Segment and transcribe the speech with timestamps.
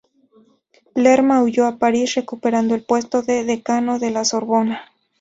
[0.95, 4.85] Lerma huyó a París, recuperando el puesto de decano de la Sorbona.